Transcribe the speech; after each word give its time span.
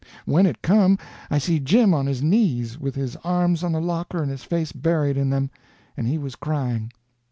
When 0.25 0.47
it 0.47 0.63
come 0.63 0.97
I 1.29 1.37
see 1.37 1.59
Jim 1.59 1.93
on 1.93 2.07
his 2.07 2.23
knees, 2.23 2.79
with 2.79 2.95
his 2.95 3.15
arms 3.17 3.63
on 3.63 3.71
the 3.73 3.79
locker 3.79 4.23
and 4.23 4.31
his 4.31 4.43
face 4.43 4.71
buried 4.71 5.15
in 5.15 5.29
them, 5.29 5.51
and 5.95 6.07
he 6.07 6.17
was 6.17 6.35
crying. 6.35 6.91